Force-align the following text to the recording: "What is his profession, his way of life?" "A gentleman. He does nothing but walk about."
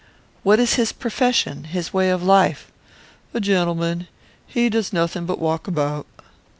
"What 0.41 0.59
is 0.59 0.73
his 0.81 0.91
profession, 0.91 1.65
his 1.65 1.93
way 1.93 2.09
of 2.09 2.23
life?" 2.23 2.71
"A 3.35 3.39
gentleman. 3.39 4.07
He 4.47 4.67
does 4.67 4.91
nothing 4.91 5.27
but 5.27 5.37
walk 5.37 5.67
about." 5.67 6.07